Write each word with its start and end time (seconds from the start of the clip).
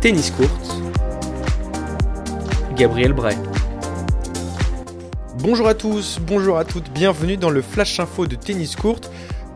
Tennis 0.00 0.30
Court, 0.30 0.48
Gabriel 2.76 3.12
Bray. 3.12 3.36
Bonjour 5.40 5.66
à 5.66 5.74
tous, 5.74 6.20
bonjour 6.20 6.56
à 6.56 6.64
toutes, 6.64 6.88
bienvenue 6.92 7.36
dans 7.36 7.50
le 7.50 7.62
Flash 7.62 7.98
Info 7.98 8.28
de 8.28 8.36
Tennis 8.36 8.76
Court 8.76 9.00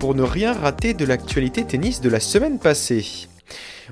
pour 0.00 0.16
ne 0.16 0.22
rien 0.22 0.52
rater 0.52 0.94
de 0.94 1.04
l'actualité 1.04 1.64
tennis 1.64 2.00
de 2.00 2.08
la 2.08 2.18
semaine 2.18 2.58
passée. 2.58 3.28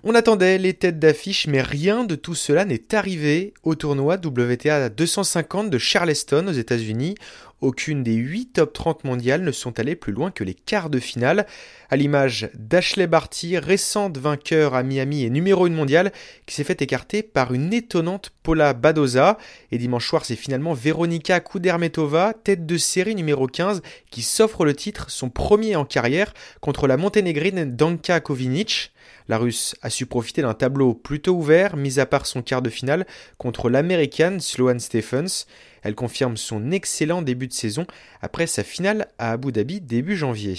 On 0.05 0.15
attendait 0.15 0.59
les 0.59 0.75
têtes 0.75 0.99
d'affiche, 0.99 1.47
mais 1.47 1.63
rien 1.63 2.05
de 2.05 2.15
tout 2.15 2.35
cela 2.35 2.65
n'est 2.65 2.95
arrivé 2.95 3.55
au 3.63 3.75
tournoi 3.75 4.17
WTA 4.17 4.89
250 4.89 5.71
de 5.71 5.79
Charleston 5.79 6.47
aux 6.49 6.53
États-Unis. 6.53 7.17
Aucune 7.61 8.03
des 8.03 8.15
8 8.15 8.55
top 8.55 8.73
30 8.73 9.05
mondiales 9.05 9.43
ne 9.43 9.53
sont 9.53 9.79
allées 9.79 9.95
plus 9.95 10.15
loin 10.15 10.31
que 10.31 10.45
les 10.45 10.55
quarts 10.55 10.89
de 10.89 10.99
finale, 10.99 11.47
à 11.91 11.97
l'image 11.97 12.49
d'Ashley 12.55 13.07
Barty, 13.07 13.59
récente 13.59 14.17
vainqueur 14.17 14.75
à 14.75 14.83
Miami 14.83 15.25
et 15.25 15.31
numéro 15.31 15.67
1 15.67 15.71
mondiale, 15.71 16.11
qui 16.47 16.55
s'est 16.55 16.65
fait 16.65 16.81
écarter 16.81 17.23
par 17.23 17.53
une 17.53 17.75
étonnante 17.75 18.33
Paula 18.43 18.73
Badoza. 18.73 19.37
Et 19.73 19.79
dimanche 19.79 20.09
soir, 20.09 20.25
c'est 20.25 20.37
finalement 20.37 20.73
Veronika 20.73 21.41
Kudermetova, 21.41 22.33
tête 22.33 22.65
de 22.65 22.79
série 22.79 23.15
numéro 23.15 23.47
15, 23.47 23.83
qui 24.11 24.23
s'offre 24.23 24.65
le 24.65 24.75
titre, 24.75 25.11
son 25.11 25.29
premier 25.29 25.77
en 25.77 25.85
carrière, 25.85 26.33
contre 26.63 26.87
la 26.87 26.97
monténégrine 26.97 27.77
Danka 27.77 28.21
Kovinic. 28.21 28.93
La 29.29 29.39
Russe 29.39 29.77
a 29.83 29.91
su 29.91 30.07
profiter 30.07 30.43
d'un 30.43 30.55
tableau 30.55 30.95
plutôt 30.95 31.35
ouvert, 31.35 31.77
mis 31.77 32.01
à 32.01 32.07
part 32.07 32.27
son 32.27 32.43
quart 32.43 32.63
de 32.63 32.71
finale 32.71 33.07
contre 33.39 33.71
l'Américaine 33.71 34.41
Sloane 34.41 34.81
Stephens. 34.81 35.47
Elle 35.83 35.95
confirme 35.95 36.37
son 36.37 36.71
excellent 36.71 37.23
début 37.23 37.49
de 37.49 37.53
saison 37.53 37.87
après 38.21 38.47
sa 38.47 38.63
finale 38.63 39.09
à 39.19 39.33
Abu 39.33 39.53
Dhabi 39.53 39.81
début 39.81 40.17
janvier. 40.17 40.57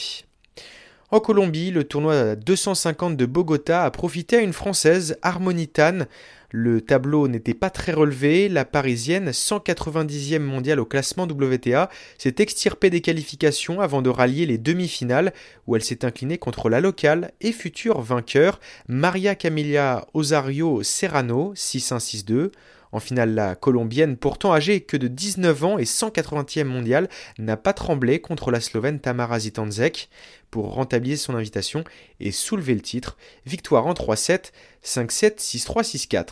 En 1.14 1.20
Colombie, 1.20 1.72
le 1.72 1.84
tournoi 1.84 2.38
250 2.38 3.18
de 3.18 3.26
Bogota 3.26 3.84
a 3.84 3.92
profité 3.92 4.38
à 4.38 4.40
une 4.40 4.54
Française, 4.54 5.18
Harmonitane. 5.22 6.08
Le 6.52 6.80
tableau 6.80 7.28
n'était 7.28 7.54
pas 7.54 7.70
très 7.70 7.92
relevé, 7.92 8.48
la 8.48 8.64
Parisienne, 8.64 9.32
190e 9.32 10.40
mondiale 10.40 10.80
au 10.80 10.86
classement 10.86 11.26
WTA, 11.26 11.90
s'est 12.18 12.36
extirpée 12.40 12.90
des 12.90 13.02
qualifications 13.02 13.82
avant 13.82 14.02
de 14.02 14.10
rallier 14.10 14.46
les 14.46 14.58
demi-finales 14.58 15.34
où 15.68 15.76
elle 15.76 15.84
s'est 15.84 16.06
inclinée 16.06 16.38
contre 16.38 16.70
la 16.70 16.80
locale 16.80 17.34
et 17.42 17.52
future 17.52 18.00
vainqueur, 18.00 18.62
Maria 18.88 19.36
Camilla 19.36 20.08
Osario 20.14 20.82
Serrano, 20.82 21.54
6-1-6-2. 21.56 22.52
En 22.92 23.00
finale, 23.00 23.34
la 23.34 23.56
Colombienne, 23.56 24.18
pourtant 24.18 24.54
âgée 24.54 24.82
que 24.82 24.98
de 24.98 25.08
19 25.08 25.64
ans 25.64 25.78
et 25.78 25.84
180e 25.84 26.66
mondiale, 26.66 27.10
n'a 27.40 27.58
pas 27.58 27.74
tremblé 27.74 28.20
contre 28.20 28.52
la 28.52 28.60
Slovène 28.60 29.00
Tamara 29.00 29.40
Zitanzek 29.40 30.10
pour 30.50 30.74
rentabiliser 30.74 31.22
son 31.22 31.36
invitation 31.36 31.84
et 32.20 32.32
soulever 32.32 32.76
le 32.76 32.82
titre. 32.82 33.18
Victoire 33.46 33.88
en 33.88 33.94
3-7, 33.94 34.52
5-7, 34.84 35.38
6-3, 35.38 35.84
6-4. 35.84 36.26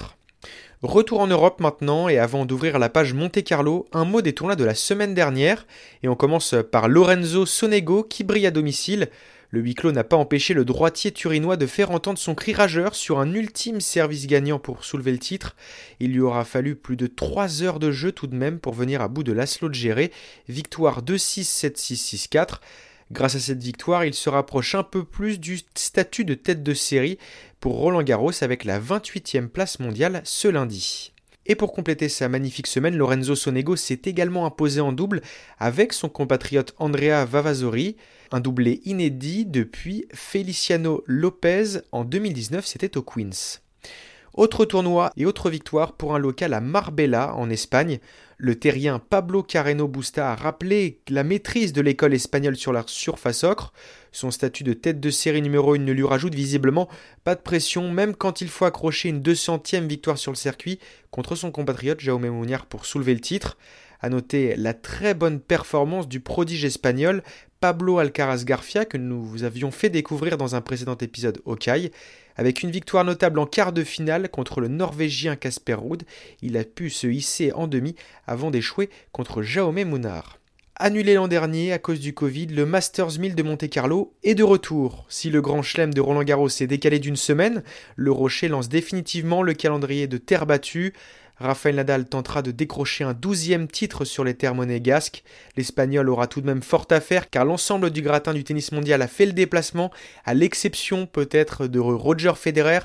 Retour 0.82 1.20
en 1.20 1.28
Europe 1.28 1.60
maintenant 1.60 2.08
et 2.08 2.18
avant 2.18 2.46
d'ouvrir 2.46 2.80
la 2.80 2.88
page 2.88 3.14
Monte 3.14 3.44
Carlo, 3.44 3.88
un 3.92 4.06
mot 4.06 4.22
des 4.22 4.34
tournois 4.34 4.56
de 4.56 4.64
la 4.64 4.76
semaine 4.76 5.14
dernière 5.14 5.68
et 6.04 6.08
on 6.08 6.16
commence 6.16 6.56
par 6.72 6.88
Lorenzo 6.88 7.46
Sonego 7.46 8.04
qui 8.04 8.24
brille 8.24 8.48
à 8.48 8.52
domicile. 8.52 9.10
Le 9.52 9.62
huis 9.62 9.74
clos 9.74 9.92
n'a 9.92 10.04
pas 10.04 10.16
empêché 10.16 10.54
le 10.54 10.64
droitier 10.64 11.12
turinois 11.12 11.58
de 11.58 11.66
faire 11.66 11.90
entendre 11.90 12.20
son 12.20 12.36
cri 12.36 12.54
rageur 12.54 12.94
sur 12.94 13.20
un 13.20 13.34
ultime 13.34 13.82
service 13.82 14.28
gagnant 14.28 14.60
pour 14.60 14.86
soulever 14.86 15.12
le 15.12 15.18
titre. 15.18 15.56
Il 16.00 16.14
lui 16.14 16.20
aura 16.20 16.46
fallu 16.46 16.76
plus 16.76 16.98
de 16.98 17.08
3 17.08 17.64
heures 17.64 17.80
de 17.80 17.90
jeu 17.92 18.12
tout 18.12 18.28
de 18.28 18.36
même 18.36 18.60
pour 18.60 18.74
venir 18.74 19.02
à 19.02 19.08
bout 19.08 19.24
de 19.24 19.34
de 19.34 19.74
gérer. 19.74 20.12
Victoire 20.48 21.02
2-6, 21.02 21.44
7-6, 21.44 22.28
6-4. 22.30 22.60
Grâce 23.12 23.34
à 23.34 23.40
cette 23.40 23.64
victoire, 23.64 24.06
il 24.06 24.14
se 24.14 24.30
rapproche 24.30 24.76
un 24.76 24.84
peu 24.84 25.04
plus 25.04 25.40
du 25.40 25.60
statut 25.74 26.26
de 26.26 26.36
tête 26.36 26.62
de 26.62 26.76
série 26.76 27.18
pour 27.60 27.78
Roland 27.78 28.04
Garros 28.04 28.44
avec 28.44 28.66
la 28.66 28.80
28e 28.80 29.48
place 29.48 29.80
mondiale 29.80 30.22
ce 30.26 30.48
lundi. 30.48 31.12
Et 31.50 31.56
pour 31.56 31.74
compléter 31.74 32.10
sa 32.10 32.30
magnifique 32.30 32.68
semaine, 32.68 32.96
Lorenzo 32.96 33.34
Sonego 33.36 33.76
s'est 33.76 34.02
également 34.06 34.46
imposé 34.46 34.82
en 34.82 34.92
double 34.92 35.22
avec 35.58 35.94
son 35.94 36.08
compatriote 36.08 36.76
Andrea 36.78 37.26
Vavazori, 37.26 37.98
un 38.32 38.40
doublé 38.40 38.82
inédit 38.86 39.48
depuis 39.48 40.06
Feliciano 40.14 41.04
Lopez 41.08 41.80
en 41.92 42.06
2019, 42.06 42.68
c'était 42.68 42.98
au 42.98 43.02
Queens. 43.02 43.62
Autre 44.40 44.64
tournoi 44.64 45.12
et 45.18 45.26
autre 45.26 45.50
victoire 45.50 45.92
pour 45.92 46.16
un 46.16 46.18
local 46.18 46.54
à 46.54 46.62
Marbella 46.62 47.36
en 47.36 47.50
Espagne. 47.50 48.00
Le 48.38 48.58
terrien 48.58 48.98
Pablo 48.98 49.44
Carreno 49.44 49.86
Busta 49.90 50.32
a 50.32 50.36
rappelé 50.38 51.02
la 51.10 51.26
maîtrise 51.26 51.74
de 51.74 51.82
l'école 51.82 52.14
espagnole 52.14 52.56
sur 52.56 52.72
la 52.72 52.86
surface 52.88 53.44
ocre. 53.44 53.74
Son 54.14 54.32
statut 54.32 54.64
de 54.64 54.72
tête 54.72 55.02
de 55.02 55.10
série 55.10 55.42
numéro 55.42 55.74
1 55.74 55.80
ne 55.80 55.92
lui 55.92 56.06
rajoute 56.06 56.36
visiblement 56.36 56.88
pas 57.26 57.36
de 57.36 57.42
pression, 57.42 57.92
même 57.92 58.16
quand 58.16 58.40
il 58.40 58.48
faut 58.48 58.64
accrocher 58.64 59.10
une 59.10 59.22
200e 59.22 59.88
victoire 59.88 60.18
sur 60.18 60.32
le 60.32 60.38
circuit 60.38 60.80
contre 61.12 61.36
son 61.36 61.52
compatriote 61.52 62.00
Jaume 62.00 62.30
Muñar 62.30 62.66
pour 62.66 62.86
soulever 62.86 63.16
le 63.16 63.20
titre. 63.20 63.58
À 64.00 64.08
noter 64.08 64.56
la 64.56 64.74
très 64.74 65.14
bonne 65.16 65.42
performance 65.42 66.08
du 66.08 66.22
prodige 66.22 66.64
espagnol 66.64 67.24
Pablo 67.60 68.00
Alcaraz 68.00 68.46
Garcia 68.46 68.86
que 68.86 68.98
nous 68.98 69.22
vous 69.22 69.44
avions 69.44 69.70
fait 69.70 69.90
découvrir 69.90 70.38
dans 70.38 70.56
un 70.56 70.62
précédent 70.62 70.98
épisode 70.98 71.42
Kai. 71.60 71.92
Avec 72.38 72.64
une 72.64 72.72
victoire 72.72 73.04
notable 73.04 73.38
en 73.38 73.46
quart 73.46 73.74
de 73.74 73.84
finale 73.84 74.30
contre 74.30 74.62
le 74.62 74.70
Norvégien 74.70 75.36
Casper 75.36 75.74
Ruud, 75.74 76.04
il 76.42 76.56
a 76.56 76.64
pu 76.64 76.90
se 76.90 77.08
hisser 77.08 77.52
en 77.52 77.68
demi 77.68 77.96
avant 78.28 78.50
d'échouer 78.50 78.90
contre 79.12 79.42
Jaume 79.42 79.84
Munar. 79.84 80.39
Annulé 80.82 81.16
l'an 81.16 81.28
dernier 81.28 81.74
à 81.74 81.78
cause 81.78 82.00
du 82.00 82.14
Covid, 82.14 82.46
le 82.46 82.66
Masters 82.66 83.20
1000 83.20 83.36
de 83.36 83.44
Monte-Carlo 83.44 84.14
est 84.24 84.34
de 84.34 84.44
retour. 84.44 85.06
Si 85.10 85.30
le 85.30 85.42
Grand 85.42 85.62
Chelem 85.62 85.94
de 85.94 86.00
Roland 86.00 86.24
Garros 86.24 86.48
s'est 86.48 86.68
décalé 86.68 87.00
d'une 87.00 87.18
semaine, 87.18 87.64
le 87.98 88.14
Rocher 88.14 88.48
lance 88.48 88.70
définitivement 88.70 89.44
le 89.44 89.54
calendrier 89.54 90.08
de 90.08 90.18
terre 90.18 90.46
battue. 90.46 90.94
Rafael 91.36 91.76
Nadal 91.76 92.06
tentera 92.06 92.42
de 92.42 92.52
décrocher 92.52 93.04
un 93.04 93.14
douzième 93.14 93.68
titre 93.68 94.06
sur 94.06 94.24
les 94.24 94.36
terres 94.36 94.56
monégasques. 94.56 95.26
L'Espagnol 95.58 96.08
aura 96.08 96.28
tout 96.28 96.40
de 96.40 96.46
même 96.46 96.62
fort 96.64 96.88
à 96.92 97.02
faire 97.02 97.30
car 97.30 97.44
l'ensemble 97.44 97.90
du 97.90 98.02
gratin 98.02 98.34
du 98.34 98.46
tennis 98.46 98.72
mondial 98.72 99.02
a 99.02 99.08
fait 99.10 99.26
le 99.26 99.34
déplacement, 99.34 99.92
à 100.24 100.34
l'exception 100.34 101.08
peut-être 101.08 101.68
de 101.68 101.80
Roger 101.80 102.36
Federer 102.38 102.80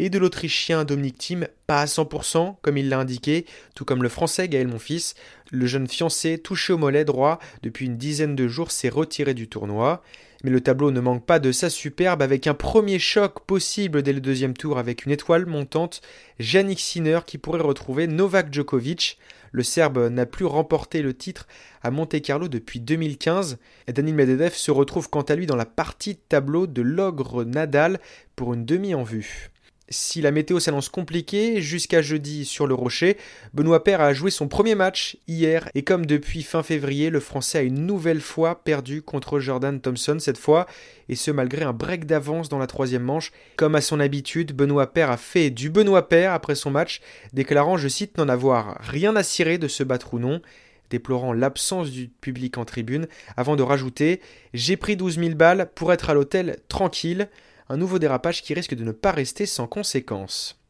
et 0.00 0.08
de 0.08 0.18
l'Autrichien 0.18 0.84
Dominic 0.84 1.18
Thiem, 1.18 1.46
pas 1.66 1.82
à 1.82 1.84
100% 1.84 2.56
comme 2.62 2.78
il 2.78 2.88
l'a 2.88 2.98
indiqué, 2.98 3.44
tout 3.74 3.84
comme 3.84 4.02
le 4.02 4.08
Français 4.08 4.48
Gaël 4.48 4.66
Monfils. 4.66 5.14
Le 5.50 5.66
jeune 5.66 5.86
fiancé, 5.86 6.38
touché 6.38 6.72
au 6.72 6.78
mollet 6.78 7.04
droit 7.04 7.38
depuis 7.62 7.84
une 7.84 7.98
dizaine 7.98 8.34
de 8.34 8.48
jours, 8.48 8.70
s'est 8.70 8.88
retiré 8.88 9.34
du 9.34 9.46
tournoi. 9.46 10.02
Mais 10.42 10.50
le 10.50 10.62
tableau 10.62 10.90
ne 10.90 11.00
manque 11.00 11.26
pas 11.26 11.38
de 11.38 11.52
sa 11.52 11.68
superbe 11.68 12.22
avec 12.22 12.46
un 12.46 12.54
premier 12.54 12.98
choc 12.98 13.40
possible 13.46 14.02
dès 14.02 14.14
le 14.14 14.22
deuxième 14.22 14.54
tour 14.54 14.78
avec 14.78 15.04
une 15.04 15.12
étoile 15.12 15.44
montante, 15.44 16.00
Yannick 16.38 16.80
Sinner 16.80 17.20
qui 17.26 17.36
pourrait 17.36 17.60
retrouver 17.60 18.06
Novak 18.06 18.50
Djokovic. 18.54 19.18
Le 19.52 19.62
Serbe 19.62 20.08
n'a 20.08 20.24
plus 20.24 20.46
remporté 20.46 21.02
le 21.02 21.12
titre 21.12 21.46
à 21.82 21.90
Monte-Carlo 21.90 22.48
depuis 22.48 22.80
2015 22.80 23.58
et 23.86 23.92
Daniel 23.92 24.14
Medvedev 24.14 24.54
se 24.54 24.70
retrouve 24.70 25.10
quant 25.10 25.20
à 25.20 25.34
lui 25.34 25.44
dans 25.44 25.56
la 25.56 25.66
partie 25.66 26.16
tableau 26.16 26.66
de 26.66 26.80
l'ogre 26.80 27.44
Nadal 27.44 28.00
pour 28.34 28.54
une 28.54 28.64
demi 28.64 28.94
en 28.94 29.02
vue. 29.02 29.50
Si 29.92 30.22
la 30.22 30.30
météo 30.30 30.60
s'annonce 30.60 30.88
compliquée 30.88 31.60
jusqu'à 31.60 32.00
jeudi 32.00 32.44
sur 32.44 32.68
le 32.68 32.74
Rocher, 32.74 33.16
Benoît 33.54 33.82
Paire 33.82 34.00
a 34.00 34.12
joué 34.12 34.30
son 34.30 34.46
premier 34.46 34.76
match 34.76 35.16
hier. 35.26 35.68
Et 35.74 35.82
comme 35.82 36.06
depuis 36.06 36.44
fin 36.44 36.62
février, 36.62 37.10
le 37.10 37.18
Français 37.18 37.58
a 37.58 37.62
une 37.62 37.86
nouvelle 37.86 38.20
fois 38.20 38.62
perdu 38.62 39.02
contre 39.02 39.40
Jordan 39.40 39.80
Thompson 39.80 40.18
cette 40.20 40.38
fois 40.38 40.66
et 41.08 41.16
ce 41.16 41.32
malgré 41.32 41.64
un 41.64 41.72
break 41.72 42.06
d'avance 42.06 42.48
dans 42.48 42.60
la 42.60 42.68
troisième 42.68 43.02
manche. 43.02 43.32
Comme 43.56 43.74
à 43.74 43.80
son 43.80 43.98
habitude, 43.98 44.52
Benoît 44.52 44.92
Paire 44.92 45.10
a 45.10 45.16
fait 45.16 45.50
du 45.50 45.70
Benoît 45.70 46.08
Paire 46.08 46.34
après 46.34 46.54
son 46.54 46.70
match, 46.70 47.00
déclarant, 47.32 47.76
je 47.76 47.88
cite, 47.88 48.16
n'en 48.16 48.28
avoir 48.28 48.78
rien 48.78 49.16
à 49.16 49.24
cirer 49.24 49.58
de 49.58 49.66
se 49.66 49.82
battre 49.82 50.14
ou 50.14 50.20
non 50.20 50.40
déplorant 50.88 51.32
l'absence 51.32 51.90
du 51.90 52.08
public 52.08 52.58
en 52.58 52.64
tribune, 52.64 53.06
avant 53.36 53.56
de 53.56 53.62
rajouter 53.62 54.20
J'ai 54.54 54.76
pris 54.76 54.96
12 54.96 55.18
000 55.18 55.34
balles 55.34 55.70
pour 55.74 55.92
être 55.92 56.10
à 56.10 56.14
l'hôtel 56.14 56.58
tranquille 56.68 57.28
un 57.70 57.76
nouveau 57.76 57.98
dérapage 57.98 58.42
qui 58.42 58.52
risque 58.52 58.74
de 58.74 58.84
ne 58.84 58.92
pas 58.92 59.12
rester 59.12 59.46
sans 59.46 59.66
conséquences. 59.66 60.60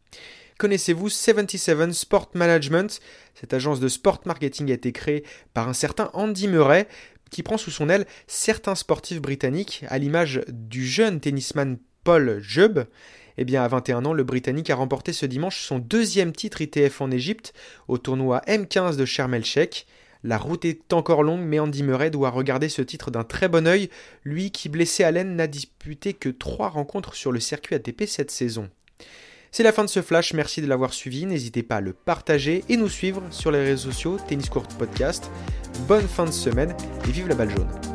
Connaissez-vous 0.59 1.09
77 1.09 1.93
Sport 1.95 2.31
Management? 2.35 3.01
Cette 3.35 3.55
agence 3.55 3.81
de 3.81 3.89
sport 3.89 4.21
marketing 4.27 4.71
a 4.71 4.75
été 4.75 4.93
créée 4.93 5.25
par 5.55 5.69
un 5.69 5.73
certain 5.73 6.11
Andy 6.13 6.47
Murray 6.47 6.87
qui 7.31 7.43
prend 7.43 7.57
sous 7.57 7.71
son 7.71 7.89
aile 7.89 8.07
certains 8.27 8.75
sportifs 8.75 9.23
britanniques, 9.23 9.85
à 9.89 9.97
l'image 9.97 10.43
du 10.49 10.87
jeune 10.87 11.21
tennisman 11.21 11.79
Paul 12.05 12.39
Jubb. 12.43 12.85
Eh 13.39 13.45
bien, 13.47 13.63
à 13.63 13.69
21 13.69 14.05
ans, 14.05 14.13
le 14.13 14.25
Britannique 14.25 14.69
a 14.69 14.75
remporté 14.75 15.15
ce 15.15 15.25
dimanche 15.25 15.63
son 15.63 15.79
deuxième 15.79 16.33
titre 16.33 16.61
ITF 16.61 17.01
en 17.01 17.11
Égypte 17.11 17.55
au 17.89 17.97
tournoi 17.97 18.43
M15 18.47 18.97
de 18.97 19.07
Sharm 19.07 19.33
el-Sheikh. 19.33 19.87
La 20.23 20.37
route 20.37 20.65
est 20.65 20.93
encore 20.93 21.23
longue, 21.23 21.41
mais 21.41 21.59
Andy 21.59 21.83
Murray 21.83 22.11
doit 22.11 22.31
regarder 22.31 22.69
ce 22.69 22.83
titre 22.83 23.11
d'un 23.11 23.25
très 23.25 23.49
bon 23.49 23.67
œil, 23.67 23.89
lui 24.25 24.51
qui, 24.51 24.69
blessé 24.69 25.03
à 25.03 25.11
l'aine, 25.11 25.37
n'a 25.37 25.47
disputé 25.47 26.13
que 26.13 26.29
trois 26.29 26.69
rencontres 26.69 27.15
sur 27.15 27.33
le 27.33 27.41
circuit 27.41 27.75
ATP 27.75 28.05
cette 28.07 28.31
saison. 28.31 28.69
C'est 29.51 29.63
la 29.63 29.73
fin 29.73 29.85
de 29.85 29.89
ce 29.89 30.03
flash, 30.03 30.33
merci 30.33 30.63
de 30.63 30.67
l'avoir 30.67 30.93
suivi, 30.93 31.27
n'hésitez 31.27 31.63
pas 31.63 31.77
à 31.77 31.81
le 31.81 31.93
partager 31.93 32.65
et 32.69 32.77
nous 32.77 32.89
suivre 32.89 33.23
sur 33.31 33.51
les 33.51 33.65
réseaux 33.65 33.91
sociaux 33.91 34.19
Tennis 34.29 34.49
Court 34.49 34.69
Podcast. 34.79 35.31
Bonne 35.89 36.07
fin 36.07 36.25
de 36.25 36.31
semaine 36.31 36.75
et 37.09 37.11
vive 37.11 37.27
la 37.27 37.35
balle 37.35 37.51
jaune 37.51 37.90